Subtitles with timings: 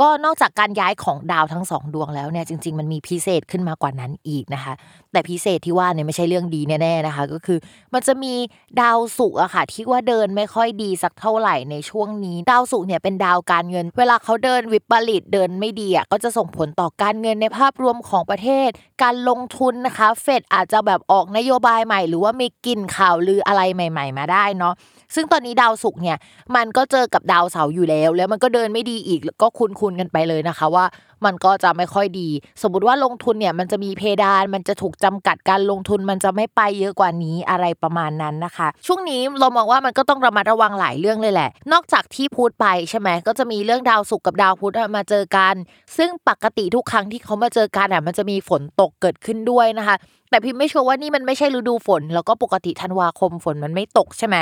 [0.00, 4.74] ก็นอกจากการย้ายของดาวทั้งสองดวงแล้วเนี่ยจริง ๆ มันมีพิเศษขึ้นมากว่านั้นอีกนะคะ
[5.12, 7.58] แต่พิเศษที่ว่าเนี่ยไม่ใช่เรื่องดีแน่ๆนะคะ ก็คือ
[7.94, 8.34] มันจะมี
[8.80, 18.68] ดาวศุกร์อะค่ะ ที่ว่าเดินไม่ค่อยดีสักเท่าไหร่ในช่วงนี้ ดาวศุกร์เนี่ยเป็นดาวการเงิน เวลาเขาเดินวิปริตเดินไม่ดีอะก็จะส่งผลต่อการเงินในภาพรวมของประเทศ
[19.02, 24.74] การลงทุนนะคะ เฟดอาจจะแบบออกนโยบายใหม่ หรือว่ามีกลิ่นข่าวลืออะไรใหม่ ๆ มาได้เนาะ
[25.14, 26.16] ซึ่งตอนนี้ดาวศุกร์เนี่ย
[26.56, 30.84] มันก็เจอกับดาวเสาร์อยู่แล้ว แล้วมันก็เดินไม่ดีอีกก็คุ้นๆกันไปเลยนะคะว่า
[31.26, 32.28] มันก็จะไม่ค่อยดี
[32.62, 45.54] สมมติว่าลงทุนเนี่ยมันจะมีเพดาน มันจะถูกจำกัดการลงทุนมันจะไม่ไปเยอะกว่านี้อะไรประมาณนั้นนะคะ ช่วงนี้เรามองว่ามันก็ต้องระมัดระวังหลายเรื่องเลยแหละ นอกจากที่พูดไปใช่ไหมก็จะมีเรื่องดาวศุกร์กับดาวพุธมาเจอกัน
[45.96, 49.96] ซึ่งปกติทุกครั้งที่เขามาเจอกันอะมันจะมีฝนตกเกิดขึ้นด้วยนะคะ
[50.32, 54.36] แต่พิมไม่ชัวร์ว่านี่มันไม่ใช่ฤดูฝน แล้วก็ปกติธันวาคมฝนมันไม่ตกใช่ไหม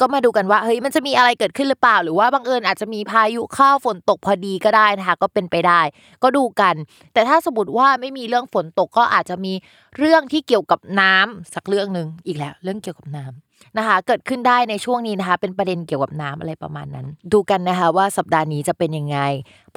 [0.00, 5.80] ก็มาดูกันว่าเฮ้ยมันจะมีอะไรเกิดขึ้นหรือเปล่า หรือว่าบังเอิญอาจจะมีพายุเข้าฝนตกพอดีก็ได้นะคะก็เป็นไปได้
[6.22, 6.74] ก็ดูกัน
[7.12, 9.52] แต่ถ้าสมมติว่าไม่มีเรื่องฝนตกก็อาจจะมี
[9.98, 19.18] เรื่องที่เกี่ยวกับน้ำสักเรื่องหนึ่งอีกแล้ว เรื่องเกี่ยวกับน้ำ นะคะ เกิดขึ้นได้ในช่วงนี้นะคะ เป็นประเด็นเกี่ยวกับน้ำอะไรประมาณนั้น ดูกันนะคะว่าสัปดาห์นี้จะเป็นยังไง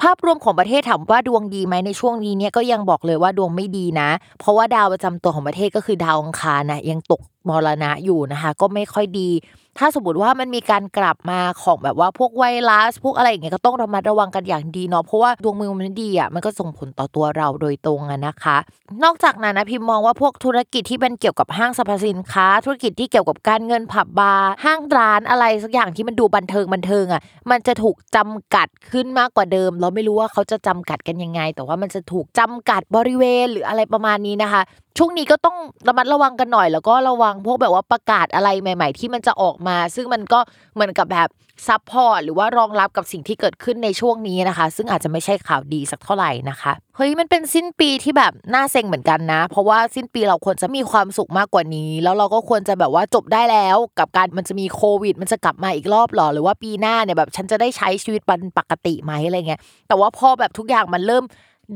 [0.02, 9.28] ภาพรวมของประเทศถามว่าดวงดีไหมในช่วงนี้เนี่ยก็ยังบอกเลยว่าดวงไม่ดีนะ เพราะว่าดาวประจำตัวของประเทศก็คือดาวอังคารนะยังตกมรณะอยู่นะคะ ก็ไม่ค่อยดี
[9.78, 18.56] ถ้าสมมติว่ามันมีการกลับมาของแบบว่าพวกไวรัสพวกอะไรอย่างเงี้ยก็ต้องระมัดระวังกันอย่างดีเนาะเพราะว่าดวงเมืองมันดีอะมันก็ส่งผลต่อตัวเราโดยตรงอะนะคะ
[19.04, 34.62] นอกจากนั้นนะพิมมองว่าพวกธุรกิจที่เป็นเกี่ยวกับห้างสรรพสินค้า ธุรกิจที่เกี่ยวกับการเงินผับบาร์ห้างร้านอะไรสักอย่างที่มันดูบันเทิงบันเทิงอะมันจะถูกจำกัดขึ้นมากกว่าเดิม เราไม่รู้ว่าเขาจะจำกัดกันยังไง แต่ว่ามันจะถูกจำกัดบริเวณหรืออะไรประมาณนี้นะคะ
[34.96, 35.56] ช่วงนี้ก็ต้อง
[35.88, 40.40] ระมัดระวังกันหน่อย แล้วก็ระวังพวกแบบว่าประกาศอะไรใหม่ ๆ ที่มันจะออกมา ซึ่งมันก็
[40.74, 41.28] เหมือนกับแบบ
[41.66, 61.24] support หรือว่ารองรับกับสิ่งที่เกิดขึ้นในช่วงนี้นะคะ ซึ่งอาจจะไม่ใช่ข่าวดีสักเท่าไหร่นะคะเฮ้ยมันเป็นสิ้นปีที่แบบน่าเซ็งเหมือนกันนะ เพราะว่าสิ้นปีเราควรจะมีความสุขมากกว่านี้ แล้วเราก็ควรจะแบบว่าจบได้แล้ว กับการมันจะมีโควิด มันจะกลับมาอีกรอบหรอหรือว่าปีหน้าเนี่ยแบบฉันจะได้ใช้ชีวิตป็นปกติไหมอะไรเงี้ยแต่ว่าพอแบบทุกอย่างมันเริ่ม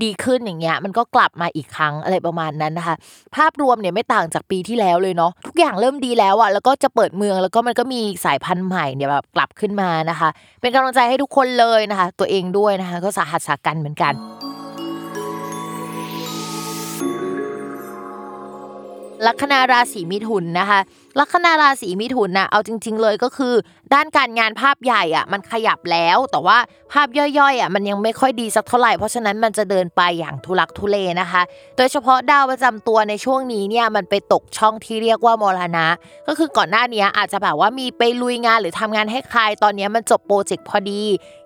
[0.03, 2.97] ดีขึ้นอย่างเงี้ยมันก็กลับมาอีกครั้งอะไรประมาณนั้นนะคะ
[3.37, 10.29] ภาพรวมเนี่ยไม่ต่างจากปีที่แล้วเลยเนาะทุกอย่างเริ่มดีแล้วอะแล้วก็จะเปิดเมืองแล้วก็มันก็มีสายพันธุ์ใหม่เนี่ยแบบกลับขึ้นมานะคะ
[10.61, 14.15] เป็นกำลังใจให้ทุกคนเลยนะคะ ตัวเองด้วยนะคะ ก็สาหัสสากันเหมือนกัน
[19.27, 20.81] ลัคนาราศีมิถุนนะคะ
[21.19, 23.55] ลัคนาราศีมิถุนนะเอาจริง ๆ เลยก็คือ
[23.95, 26.59] ด้านการงานภาพใหญ่อะมันขยับแล้ว แต่ว่า
[26.93, 31.43] ภาพย่อยๆอะมันยังไม่ค่อยดีสักเท่าไหร่เพราะฉะนั้นมันจะเดินไปอย่างทุลักทุเลนะคะ
[31.77, 35.87] โดยเฉพาะดาวประจำตัวในช่วงนี้เนี่ยมันไปตกช่องที่เรียกว่ามรณะ
[36.29, 41.03] ก็คือก่อนหน้านี้อาจจะแบบว่ามีไปลุยงานหรือทำงานให้ใครตอนนี้มันจบ project พอดี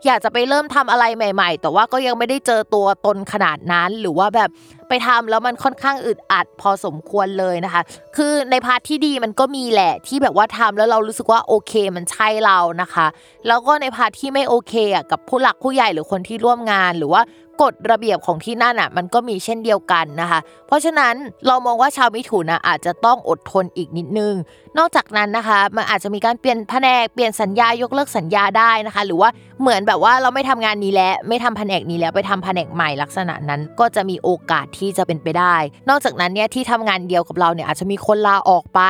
[0.06, 4.50] อยากจะไปเริ่มทำอะไรใหม่ ๆ แต่ว่าก็ยังไม่ได้เจอตัวตนขนาดนั้นหรือว่าแบบ
[4.88, 7.82] ไปทำแล้วมันค่อนข้างอึดอัดพอสมควรเลยนะคะ
[8.16, 13.06] คือใน part ที่ดีมันก็มีแหละที่แบบว่าทำแล้วเรารู้สึกว่าโอเคมันใช่เรานะคะ
[13.46, 17.22] แล้วก็ใน part ที่ไม่โอเคอะกับผู้หลักผู้ใหญ่หรือคนที่ร่วมงาน หรือว่า
[17.62, 21.14] กฎระเบียบของที่นั่นอะ มันก็มีเช่นเดียวกันนะคะ เพราะฉะนั้น
[21.46, 24.34] เรามองว่าชาวมิถุนอะอาจจะต้องอดทนอีกนิดนึง
[24.78, 29.30] นอกจากนั้นนะคะ มันอาจจะมีการเปลี่ยนแผนกเปลี่ยนสัญญายกเลิกสัญญาได้นะคะ หรือว่า
[29.60, 35.56] เหมือนแบบว่าเราไม่ทำงานนี้แล้วไม่ทำแผนกนี้แล้วไปทำแผนกใหม่ลักษณะนั้น ก็จะมีโอกาสที่จะเป็นไปได้
[35.88, 38.80] นอกจากนั้นเนี่ยที่ทำงานเดียวกับเราเนี่ยอาจจะมีคนลาออกไป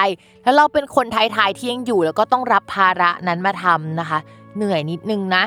[0.45, 4.19] แล้วเราเป็นคนไทยๆที่ยังอยู่ แล้วก็ต้องรับภาระนั้นมาทำนะคะ
[4.57, 5.45] เหนื่อยนิดนึงนะ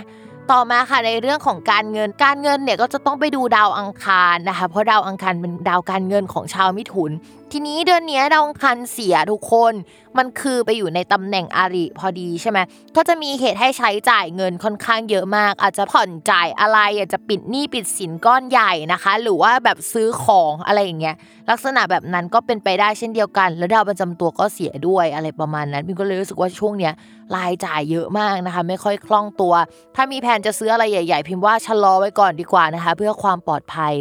[0.51, 7.11] ต่อมาค่ะในเรื่องของการเงินการเงินเนี่ยก็จะต้องไปดูดาวอังคารนะคะเพราะดาวอังคารเป็นดาวการเงินของชาวมิถุน
[7.53, 9.73] ทีนี้เดือนนี้ดาวอังคารเสียทุกคน
[10.17, 12.59] มันคือไปอยู่ในตำแหน่งอาริพอดีใช่ไหม
[12.95, 21.15] ก็จะมีเหตุให้ใช้จ่ายเงินค่อนข้างเยอะมาก อาจจะผ่อนจ่ายอะไรอาจจะปิดหนี้ปิดสินก้อนใหญ่นะคะ หรือว่าแบบซื้อของอะไรอย่างเงี้ย
[21.49, 26.93] ลักษณะแบบนั้นก็เป็นไปได้เช่นเดียวกัน แล้วดาวประจำตัวก็เสียด้วยอะไรประมาณนั้นพิมก็เลยรู้สึกว่าช่วงเนี้ย
[27.35, 29.53] รายจ่ายเยอะมากนะคะ ไม่ค่อยคล่องตัว
[29.95, 33.93] ถ้ามีแผนจะซื้ออะไรใหญ่ ๆ พิมพ์ว่าชะลอไว้ก่อนดีกว่านะคะ เพื่อความปลอดภัย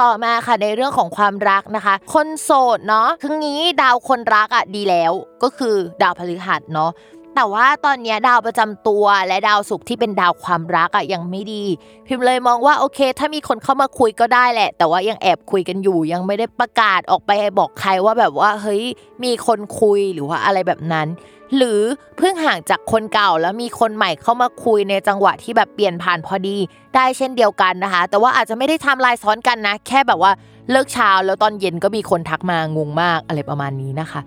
[0.00, 5.12] ต่อมาค่ะในเรื่องของความรักนะคะ คนโสดเนาะคืองี้ดาวคนรักอะดีแล้ว
[5.42, 6.90] ก็คือดาวพฤหัสเนาะ
[7.34, 11.64] แต่ว่าตอนนี้ดาวประจำตัวและดาวศุกร์ที่เป็นดาวความรักอะยังไม่ดี
[12.06, 18.82] พิมพ์เลยมองว่าโอเค ถ้ามีคนเข้ามาคุยก็ได้แหละ แต่ว่ายังแอบคุยกันอยู่ ยังไม่ได้ประกาศออกไปบอกใครว่าแบบว่าเฮ้ย
[19.24, 21.08] มีคนคุยหรือว่าอะไรแบบนั้น
[21.56, 21.80] หรือ
[22.16, 26.56] เพิ่งห่างจากคนเก่าแล้วมีคนใหม่เข้ามาคุยในจังหวะที่แบบเปลี่ยนผ่านพอดี
[26.94, 30.32] ได้เช่นเดียวกันนะคะ แต่ว่าอาจจะไม่ได้ทำลายซ้อนกันนะ แค่แบบว่า
[30.70, 34.20] เลิกเช้าแล้วตอนเย็นก็มีคนทักมางงมากอะไรประมาณนี้นะคะ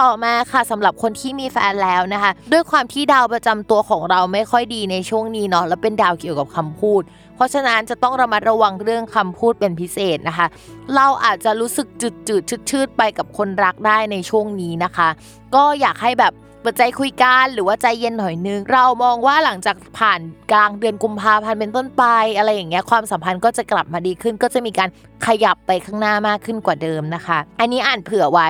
[0.00, 7.02] ต่อมาค่ะสำหรับคนที่มีแฟนแล้วนะคะ ด้วยความที่ดาวประจำตัวของเราไม่ค่อยดีในช่วงนี้เนาะแล้วเป็นดาวเกี่ยวกับคำพูด
[7.36, 10.46] เพราะฉะนั้นจะต้องระมัดระวังเรื่องคำพูดเป็นพิเศษนะคะ
[10.94, 15.08] เราอาจจะรู้สึกจืดจืดชืดชืดๆไปกับคนรักได้ในช่วงนี้นะคะ
[15.54, 16.32] ก็อยากให้แบบ
[16.62, 20.20] เปิดใจคุยกันหรือว่าใจเย็นหน่อยนึง เรามองว่าหลังจากผ่าน
[20.52, 22.04] กลางเดือนกุมภาพันธ์เป็นต้นไป
[22.36, 24.88] อะไรอย่างเงี้ยความสัมพันธ์ก็จะกลับมาดีขึ้น ก็จะมีการ
[25.26, 28.48] ขยับไปข้างหน้ามากขึ้นกว่าเดิมนะคะ อันนี้อ่านเผื่อไว้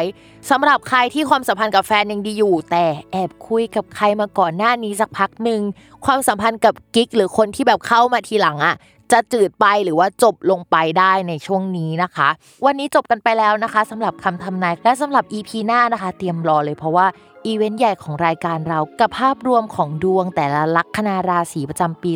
[0.50, 5.60] สำหรับใครที่ความสัมพันธ์กับแฟนยังดีอยู่ แต่แอบคุยกับใครมาก่อนหน้านี้สักพักหนึ่ง
[6.06, 8.76] ความสัมพันธ์กับกิ๊กหรือคนที่แบบเข้ามาทีหลังอะ
[9.14, 12.28] จะจืดไปหรือว่าจบลงไปได้ในช่วงนี้นะคะ
[12.66, 17.06] วันนี้จบกันไปแล้วนะคะสำหรับคำทำนายและสำหรับ EP หน้านะคะ เตรียมรอเลยเพราะว่า
[17.48, 22.12] อีเวนต์ใหญ่ของรายการเรากับภาพรวมของดวงแต่ละลัคนาราศีประจำปี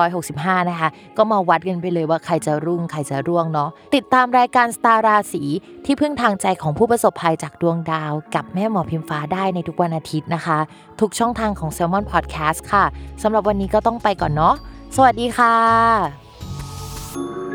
[0.00, 5.42] 2565 นะคะ ก็มาวัดกันไปเลยว่าใครจะรุ่งใครจะร่วงเนาะติดตามรายการสตาร์ราศี
[5.84, 10.58] ที่พึ่งทางใจของผู้ประสบภัยจากดวงดาว กับแม่หมอพิมฟ้าได้ในทุกวันอาทิตย์นะคะ
[11.00, 12.84] ทุกช่องทางของ Salmon Podcast ค่ะ
[13.22, 14.54] สำหรับวันนี้ก็ต้องไปก่อนเนาะ
[14.96, 17.47] สวัสดีค่ะ